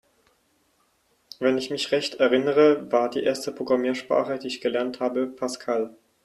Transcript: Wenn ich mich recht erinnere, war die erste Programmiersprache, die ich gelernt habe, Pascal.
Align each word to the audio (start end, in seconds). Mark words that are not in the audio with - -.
Wenn 1.37 1.59
ich 1.59 1.69
mich 1.69 1.91
recht 1.91 2.15
erinnere, 2.15 2.91
war 2.91 3.11
die 3.11 3.21
erste 3.23 3.51
Programmiersprache, 3.51 4.39
die 4.39 4.47
ich 4.47 4.59
gelernt 4.59 4.99
habe, 4.99 5.27
Pascal. 5.27 5.95